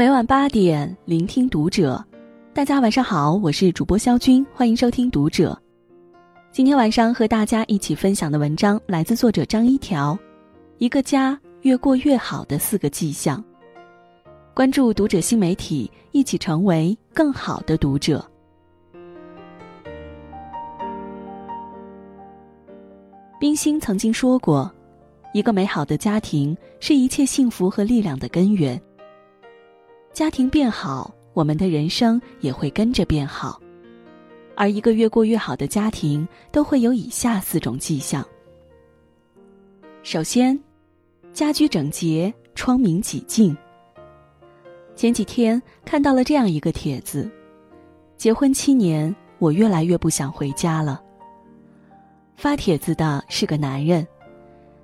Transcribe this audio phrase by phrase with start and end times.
[0.00, 2.02] 每晚八点，聆听读者。
[2.54, 5.52] 大家晚上好，我是主播肖军，欢迎收听《读者》。
[6.50, 10.14] 今天晚上和大家一起分享的文章来自作者张一条，
[10.78, 13.44] 《一个家越过越好的四个迹象》。
[14.54, 18.26] 关注《读者》新媒体，一起成为更好的读者。
[23.38, 24.72] 冰心曾经说过
[25.34, 28.80] ：“一个美好的家庭是一切幸福和力量的根源。”
[30.12, 33.60] 家庭变好，我们的人生也会跟着变好。
[34.56, 38.26] 而一个越过越好的家庭，都会有以下四种迹象。
[40.02, 40.58] 首先，
[41.32, 43.56] 家居整洁，窗明几净。
[44.96, 47.30] 前几天看到了这样一个帖子：
[48.18, 51.00] 结婚七年，我越来越不想回家了。
[52.36, 54.06] 发帖子的是个男人，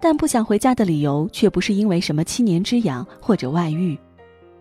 [0.00, 3.98] 但不想回家的理由却不是因为什么七年之痒或者外遇。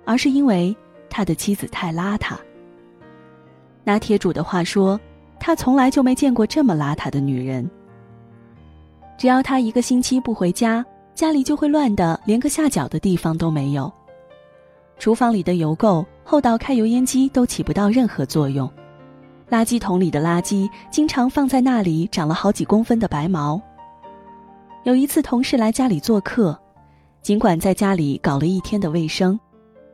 [0.07, 0.73] 而是因为
[1.09, 2.37] 他的妻子太邋遢。
[3.83, 4.97] 拿铁主的话说，
[5.37, 7.69] 他从来就没见过这么邋遢的女人。
[9.17, 13.91] 只要他一个星期不回家，家里就会乱的连个下脚的地方都没有。
[14.97, 18.71] 厨房里的油垢厚到开油烟机都起不到任何作用，
[19.49, 23.61] 垃圾桶里的垃圾经常放在那里长了好几公分的白毛。
[24.83, 26.57] 有一次同事来家里做客，
[27.21, 29.37] 尽管在家里搞了一天的卫生。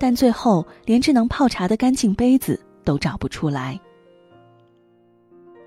[0.03, 3.79] 但最后连只能泡茶的干净杯子都找不出来。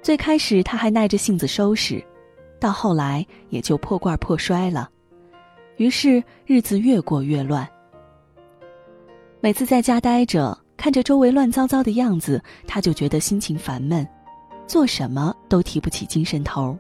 [0.02, 2.04] 最开始他还耐着性子收拾，
[2.60, 4.90] 到后来也就破罐破摔了，
[5.78, 7.66] 于是日子越过越乱。
[9.40, 14.06] 每次在家待着，看着周围乱糟糟的样子，他就觉得心情烦闷，
[14.66, 16.76] 做什么都提不起精神头。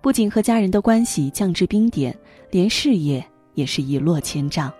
[0.00, 2.16] 不仅和家人的关系降至冰点，
[2.52, 4.72] 连事业也是一落千丈。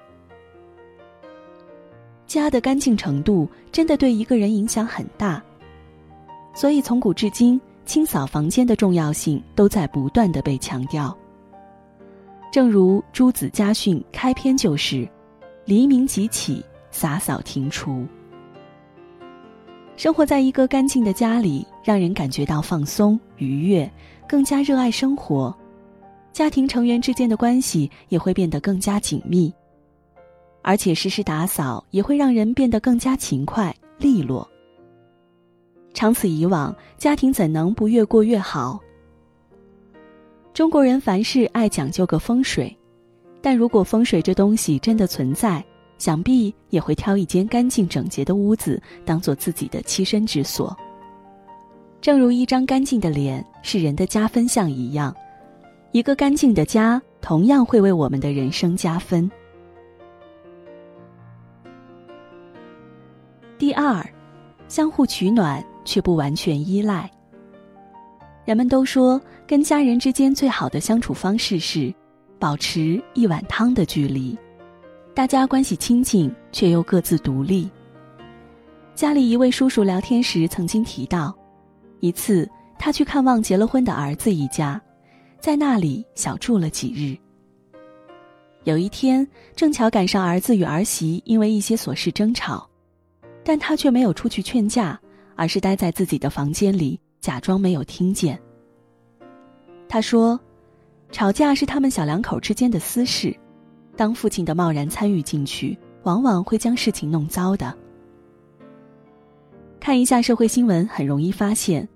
[2.28, 5.42] 家的干净程度真的对一个人影响很大，
[6.54, 11.16] 所以从古至今，清扫房间的重要性都在不断的被强调。
[12.52, 15.08] 正如朱子家训开篇就是
[15.64, 18.06] “黎明即起，洒扫庭除”。
[19.96, 23.90] 生活在一个干净的家里，让人感觉到放松愉悦，
[24.28, 25.54] 更加热爱生活，
[26.32, 29.52] 家庭成员之间的关系也会变得更加紧密。
[30.62, 34.48] 而且时时打扫也会让人变得更加勤快利落。
[35.94, 38.78] 长此以往，家庭怎能不越过越好？
[40.52, 42.76] 中国人凡事爱讲究个风水，
[43.41, 45.64] 但如果风水这东西真的存在，
[45.96, 50.76] 想必也会挑一间干净整洁的屋子当做自己的栖身之所。
[52.00, 55.14] 正如一张干净的脸是人的加分项一样，
[55.90, 59.28] 一个干净的家同样会为我们的人生加分。
[63.58, 64.08] 第二，
[64.69, 67.10] 相互取暖却不完全依赖。
[68.44, 71.92] 人们都说，跟家人之间最好的相处方式是
[72.38, 74.38] 保持一碗汤的距离，
[75.12, 77.69] 大家关系亲近却又各自独立。
[78.94, 81.36] 家里一位叔叔聊天时曾经提到，
[81.98, 82.48] 一次
[82.78, 84.80] 他去看望结了婚的儿子一家，
[85.40, 87.19] 在那里小住了几日。
[88.62, 89.26] 有一天，
[89.56, 92.69] 正巧赶上儿子与儿媳因为一些琐事争吵。
[93.48, 95.00] 但他却没有出去劝架，
[95.34, 98.38] 而是待在自己的房间里，假装没有听见。
[99.88, 100.38] 他说
[101.10, 103.34] ：“吵架是他们小两口之间的私事，
[103.97, 107.75] 当父亲的贸然参与进去，往往会将事情弄糟的。”
[109.81, 111.88] 看一下社会新闻，很容易发现，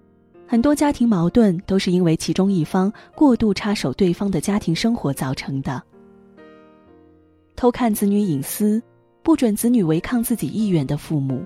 [0.47, 5.83] 很多家庭矛盾都是因为其中一方过度插手对方的家庭生活造成的。
[7.55, 8.83] 偷看子女隐私。
[9.23, 11.45] 不准子女违抗自己意愿的父母，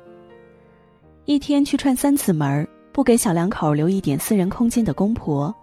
[1.26, 5.54] 一天去串三次门不给小两口留一点私人空间的公婆，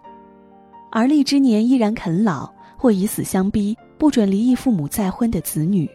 [0.92, 2.48] 而立之年依然啃老
[2.78, 5.90] 或以死相逼，不准离异父母再婚的子女。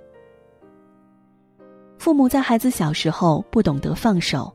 [1.98, 4.52] 父母在孩子小时候不懂得放手，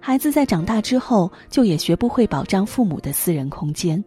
[0.00, 4.02] 孩子在长大之后就也学不会保障父母的私人空间。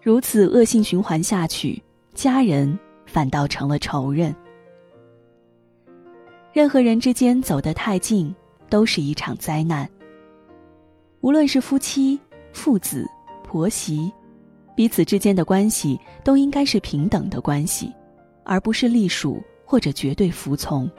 [0.00, 1.82] 如此恶性循环下去，
[2.14, 4.34] 家人反倒成了仇人。
[6.56, 8.34] 任何人之间走得太近，
[8.70, 9.86] 都是一场灾难。
[11.20, 12.18] 无论是夫妻、
[12.50, 13.06] 父子、
[13.44, 14.10] 婆媳，
[14.74, 17.92] 彼此之间的关系都应该是平等的关系，
[18.42, 20.90] 而不是隶属或者绝对服从。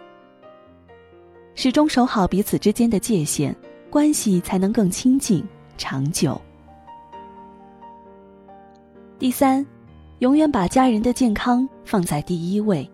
[1.56, 3.56] 始终守好彼此之间的界限，
[3.90, 5.44] 关系才能更亲近、
[5.76, 6.40] 长久。
[9.18, 9.66] 第三，
[10.20, 12.88] 永远把家人的健康放在第一位。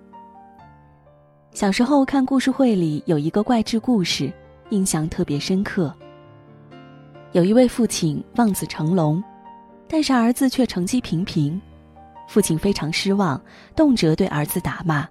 [1.54, 4.34] 小时候看故事会里有一个怪志故事，
[4.72, 5.94] 印象特别深刻。
[7.32, 9.24] 有一位父亲望子成龙，
[9.88, 11.62] 但是儿子却成绩平平，
[12.28, 13.40] 父亲非常失望，
[13.76, 15.08] 动辄对儿子打骂。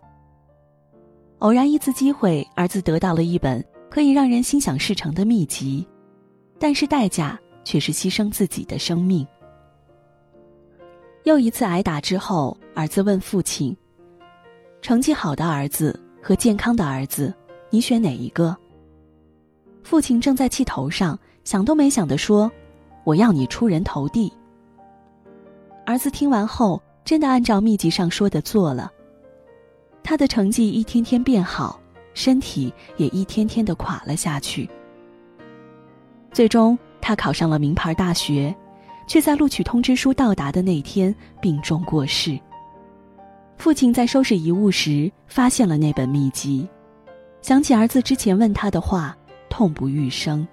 [1.38, 5.86] 偶然一次机会，儿子得到了一本可以让人心想事成的秘籍，
[6.58, 9.24] 但是代价却是牺牲自己的生命。
[11.22, 13.76] 又一次挨打之后，儿子问父亲
[14.82, 17.34] ：“成绩好的儿子和健康的儿子，
[17.68, 18.56] 你选哪一个？”
[19.82, 21.18] 父亲正在气头上。
[21.44, 22.48] 想都没想的说
[23.02, 24.32] ：“我要你出人头地。”
[25.84, 28.88] 儿子听完后，真的按照秘籍上说的做了。
[30.04, 31.80] 他的成绩一天天变好，
[32.14, 34.70] 身体也一天天的垮了下去。
[36.30, 38.54] 最终，他考上了名牌大学，
[39.08, 42.38] 却在录取通知书到达的那天病重过世。
[43.62, 46.68] 父亲在收拾遗物时发现了那本秘籍，
[47.42, 49.16] 想起儿子之前问他的话，
[49.48, 50.44] 痛不欲生。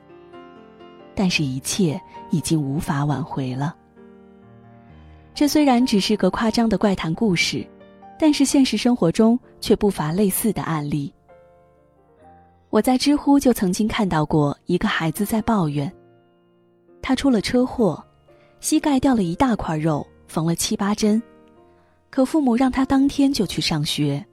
[1.15, 3.75] 但是，一切已经无法挽回了。
[5.33, 7.65] 这虽然只是个夸张的怪谈故事，
[8.19, 11.11] 但是现实生活中却不乏类似的案例。
[12.69, 15.91] 我在知乎就曾经看到过一个孩子在抱怨，
[17.01, 18.05] 他出了车祸，
[18.59, 21.19] 膝盖掉了一大块肉，缝了七八针，
[22.09, 24.25] 可父母让他当天就去上学。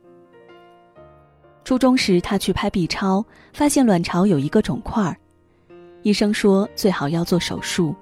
[1.65, 5.17] 初中时，他去拍 B 超，发现卵巢有一个肿块。
[6.03, 7.95] 医生说最好要做手术，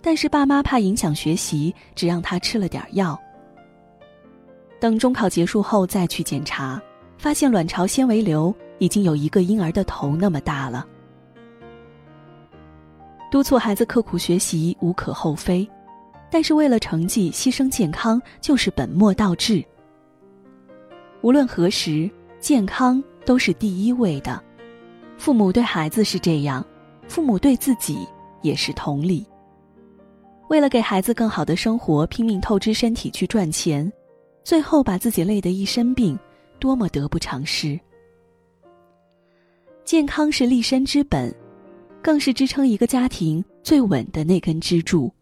[0.00, 3.18] 但是爸妈怕影响学习，只让他吃了点药。
[4.80, 6.80] 等中考结束后再去检查，
[7.18, 10.86] 发现卵巢纤维瘤已经有一个婴儿的头那么大了。
[13.30, 15.68] 督促孩子刻苦学习无可厚非，
[16.30, 19.64] 但是为了成绩牺牲健康就是本末倒置。
[21.22, 24.42] 无论何时，健康都是第一位的。
[25.18, 26.64] 父母对孩子是这样。
[27.08, 28.06] 父母对自己
[28.40, 29.26] 也是同理。
[30.48, 33.92] 为了给孩子更好的生活，拼命透支身体去赚钱，
[34.44, 36.16] 最后把自己累得一身病，
[36.60, 37.78] 多么得不偿失。
[39.84, 41.34] 健康是立身之本，
[42.00, 45.12] 更是支撑一个家庭最稳的那根支柱。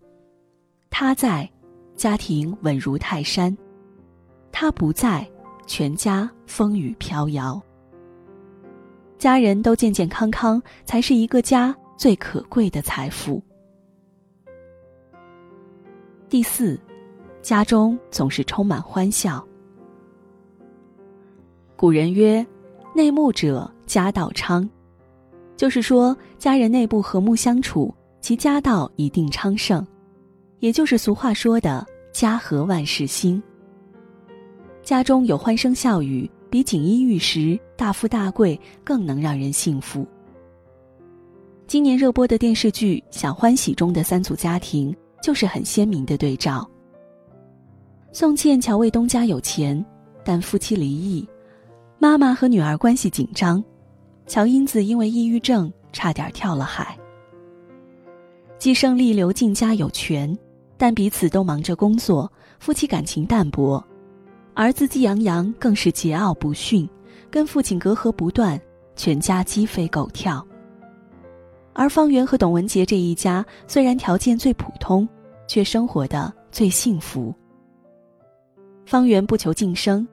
[0.91, 1.49] 他在，
[1.95, 3.57] 家庭稳如泰山；
[4.51, 5.29] 他不在，
[5.67, 7.61] 全家风雨飘摇。
[9.19, 13.43] 家人都健健康康，才是一个家最可贵的财富。
[16.29, 16.79] 第四，
[17.43, 19.45] 家中总是充满欢笑。
[21.77, 22.45] 古人曰
[22.95, 24.69] ：“内睦者，家道昌。”
[25.57, 29.85] 就是说，家人内部和睦相处，其家道一定昌盛。
[30.61, 33.43] 也就是俗话说的“家和万事兴”。
[34.83, 36.31] 家中有欢声笑语。
[36.51, 40.09] 比锦衣玉食、大富大贵更能让人幸福。
[41.67, 46.67] 今年热播的电视剧《小欢喜》中的三组家庭就是很鲜明的对照。
[48.13, 49.85] 宋茜、乔卫东家有钱，
[50.25, 51.29] 但夫妻离异，
[51.99, 53.63] 妈妈和女儿关系紧张，
[54.27, 56.97] 乔英子因为抑郁症差点跳了海。
[58.59, 60.35] 季胜利、刘静家有权，
[60.79, 63.85] 但彼此都忙着工作，夫妻感情淡薄。
[64.55, 66.89] 儿子季阳阳更是桀骜不驯，
[67.31, 68.59] 跟父亲隔阂不断，
[68.97, 70.45] 全家鸡飞狗跳。
[71.75, 75.09] 而方圆和董文杰这一家虽然条件最普通，
[75.47, 77.35] 却生活的最幸福。
[78.87, 80.07] 方圆不求晋升，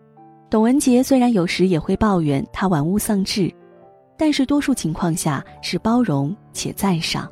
[0.49, 3.51] 董文杰虽然有时也会抱怨他玩物丧志，
[4.17, 7.27] 但是多数情况下是包容且赞赏。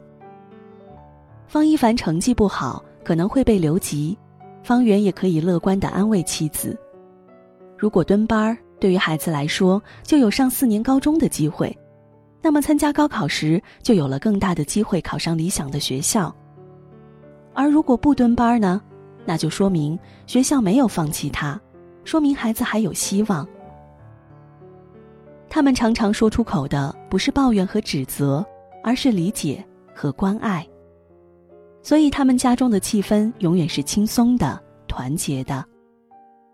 [1.46, 4.18] 方一凡成绩不好，可能会被留级，
[4.64, 6.78] 方圆也可以乐观的安慰妻子。
[7.78, 11.76] 如果蹲班儿对于孩子来说就有上四年高中的机会，
[12.42, 16.34] 那么参加高考时就有了更大的机会考上理想的学校。
[17.54, 18.82] 而如果不蹲班儿呢，
[19.26, 21.60] 那就说明学校没有放弃他，
[22.04, 23.48] 说明孩子还有希望。
[25.50, 28.46] 他们常常说出口的不是抱怨和指责，
[28.84, 30.68] 而是理解和关爱。
[31.84, 35.64] 所以他们家中的气氛永远是轻松的、团结的。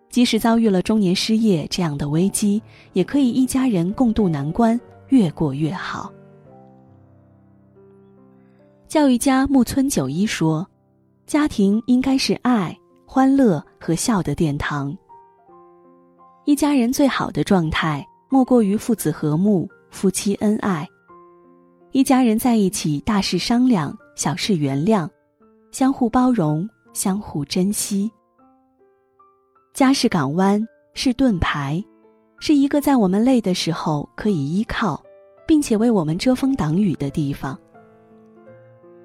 [0.10, 2.62] 即使遭遇了中年失业这样的危机，
[2.94, 4.78] 也可以一家人共度难关，
[5.10, 6.12] 越过越好。
[8.88, 10.68] 教育家木村久一说
[11.28, 14.98] ：“家庭应该是爱、欢乐和笑的殿堂。
[16.46, 20.88] 一家人最好的状态，莫过于父子和睦、夫妻恩爱。
[21.92, 25.08] 一家人在一起，大事商量，小事原谅，
[25.72, 28.10] 相互包容，相互珍惜。”
[29.74, 31.84] 家是港湾，是盾牌，
[32.40, 35.02] 是一个在我们累的时候可以依靠，
[35.48, 37.58] 并且为我们遮风挡雨的地方。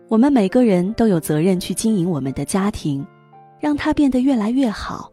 [0.08, 3.06] 我们每个人都有责任去经营我们的家庭，
[3.58, 5.10] 让它变得越来越好。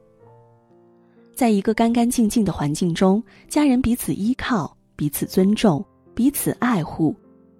[1.34, 7.15] 在一个干干净净的环境中，家人彼此依靠、彼此尊重、彼此爱护，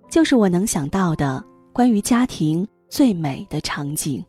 [0.10, 4.22] 就是我能想到的关于家庭最美的场景。